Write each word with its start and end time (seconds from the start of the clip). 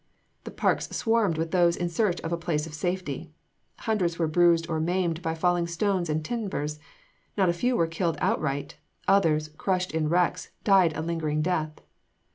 The 0.45 0.49
parks 0.49 0.89
swarmed 0.89 1.37
with 1.37 1.51
those 1.51 1.75
in 1.77 1.87
search 1.87 2.19
of 2.21 2.31
a 2.33 2.35
place 2.37 2.65
of 2.65 2.73
safety. 2.73 3.29
Hundreds 3.81 4.17
were 4.17 4.25
bruised 4.27 4.67
or 4.67 4.79
maimed 4.79 5.21
by 5.21 5.35
falling 5.35 5.67
stones 5.67 6.09
and 6.09 6.25
timbers; 6.25 6.79
not 7.37 7.49
a 7.49 7.53
few 7.53 7.75
were 7.75 7.85
killed 7.85 8.17
outright; 8.19 8.77
others, 9.07 9.49
crushed 9.59 9.91
in 9.91 10.05
the 10.05 10.09
wrecks, 10.09 10.49
died 10.63 10.97
a 10.97 11.03
lingering 11.03 11.43
death. 11.43 11.81